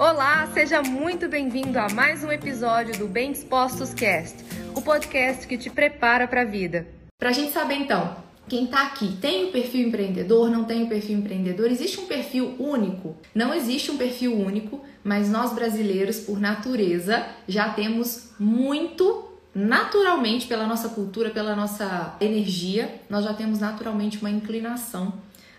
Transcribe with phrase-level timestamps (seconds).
[0.00, 4.34] Olá, seja muito bem-vindo a mais um episódio do Bem Dispostos Cast,
[4.74, 6.88] o podcast que te prepara para a vida.
[7.18, 8.16] Para a gente saber então,
[8.48, 11.70] quem está aqui tem o perfil empreendedor, não tem o perfil empreendedor?
[11.70, 13.14] Existe um perfil único?
[13.34, 20.66] Não existe um perfil único, mas nós brasileiros, por natureza, já temos muito naturalmente pela
[20.66, 25.12] nossa cultura, pela nossa energia, nós já temos naturalmente uma inclinação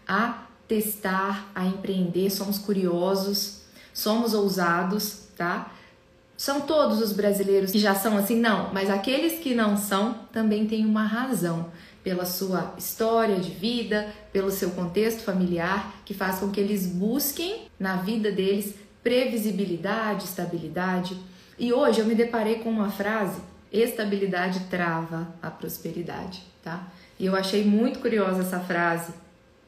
[0.08, 3.61] a testar, a empreender, somos curiosos,
[3.94, 5.72] somos ousados, tá?
[6.38, 8.36] São todos os brasileiros que já são assim?
[8.36, 11.72] Não, mas aqueles que não são também têm uma razão
[12.04, 17.68] pela sua história de vida, pelo seu contexto familiar, que faz com que eles busquem
[17.80, 18.74] na vida deles
[19.04, 21.18] previsibilidade, estabilidade.
[21.60, 23.40] E hoje eu me deparei com uma frase:
[23.72, 26.88] estabilidade trava a prosperidade, tá?
[27.20, 29.14] E eu achei muito curiosa essa frase,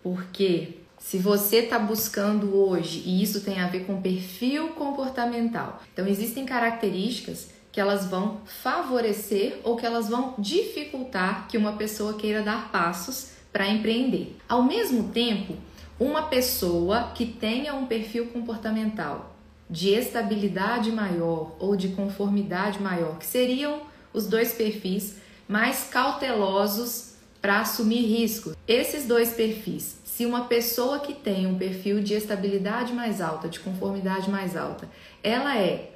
[0.01, 6.07] porque se você está buscando hoje, e isso tem a ver com perfil comportamental, então
[6.07, 12.41] existem características que elas vão favorecer ou que elas vão dificultar que uma pessoa queira
[12.41, 14.37] dar passos para empreender.
[14.47, 15.55] Ao mesmo tempo,
[15.99, 19.35] uma pessoa que tenha um perfil comportamental
[19.69, 23.81] de estabilidade maior ou de conformidade maior, que seriam
[24.13, 25.17] os dois perfis
[25.49, 27.12] mais cautelosos
[27.43, 28.55] para assumir riscos.
[28.65, 33.59] Esses dois perfis se uma pessoa que tem um perfil de estabilidade mais alta, de
[33.59, 34.87] conformidade mais alta,
[35.23, 35.89] ela é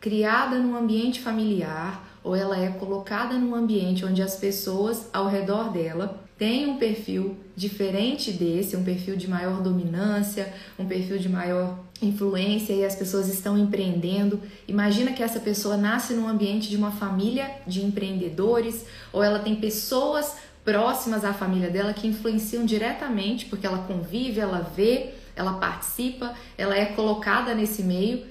[0.00, 5.72] criada num ambiente familiar ou ela é colocada num ambiente onde as pessoas ao redor
[5.72, 11.76] dela têm um perfil diferente desse, um perfil de maior dominância, um perfil de maior
[12.00, 14.40] influência e as pessoas estão empreendendo.
[14.68, 19.56] Imagina que essa pessoa nasce num ambiente de uma família de empreendedores ou ela tem
[19.56, 26.34] pessoas próximas à família dela que influenciam diretamente, porque ela convive, ela vê, ela participa,
[26.56, 28.26] ela é colocada nesse meio.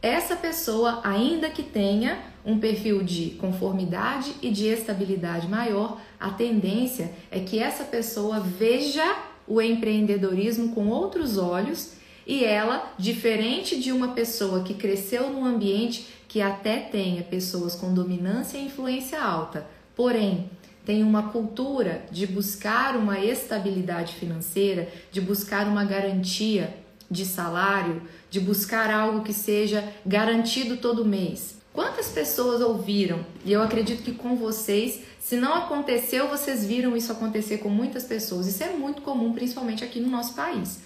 [0.00, 7.12] Essa pessoa, ainda que tenha um perfil de conformidade e de estabilidade maior, a tendência
[7.30, 9.16] é que essa pessoa veja
[9.46, 11.94] o empreendedorismo com outros olhos
[12.26, 17.94] e ela, diferente de uma pessoa que cresceu num ambiente que até tenha pessoas com
[17.94, 19.66] dominância e influência alta,
[19.96, 20.50] porém
[20.88, 26.74] tem uma cultura de buscar uma estabilidade financeira, de buscar uma garantia
[27.10, 28.00] de salário,
[28.30, 31.58] de buscar algo que seja garantido todo mês.
[31.74, 33.20] Quantas pessoas ouviram?
[33.44, 38.04] E eu acredito que com vocês, se não aconteceu, vocês viram isso acontecer com muitas
[38.04, 38.46] pessoas.
[38.46, 40.78] Isso é muito comum, principalmente aqui no nosso país.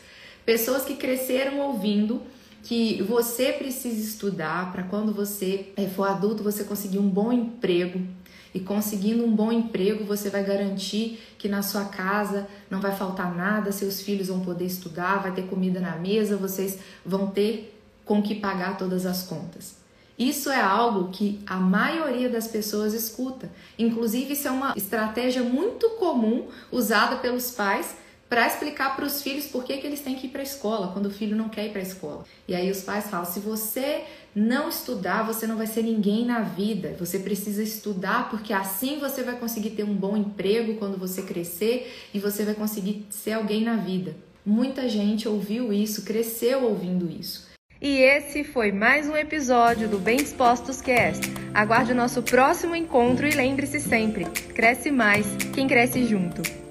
[0.45, 2.21] Pessoas que cresceram ouvindo
[2.63, 8.01] que você precisa estudar para quando você eh, for adulto você conseguir um bom emprego,
[8.55, 13.35] e conseguindo um bom emprego, você vai garantir que na sua casa não vai faltar
[13.35, 18.23] nada, seus filhos vão poder estudar, vai ter comida na mesa, vocês vão ter com
[18.23, 19.81] que pagar todas as contas.
[20.19, 23.51] Isso é algo que a maioria das pessoas escuta.
[23.79, 27.97] Inclusive, isso é uma estratégia muito comum usada pelos pais
[28.33, 30.91] para explicar para os filhos por que, que eles têm que ir para a escola,
[30.91, 32.25] quando o filho não quer ir para a escola.
[32.49, 34.05] E aí os pais falam: se você
[34.35, 36.97] não estudar, você não vai ser ninguém na vida.
[36.99, 41.95] Você precisa estudar porque assim você vai conseguir ter um bom emprego quando você crescer
[42.15, 44.17] e você vai conseguir ser alguém na vida.
[44.47, 47.51] Muita gente ouviu isso, cresceu ouvindo isso.
[47.83, 51.21] E esse foi mais um episódio do Bem Dispostos Cast.
[51.53, 56.62] Aguarde o nosso próximo encontro e lembre-se sempre: cresce mais quem cresce junto.